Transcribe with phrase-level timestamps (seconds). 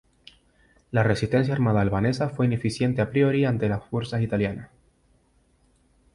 [0.89, 4.71] La resistencia armada albanesa fue ineficiente a priori ante las fuerzas italianas.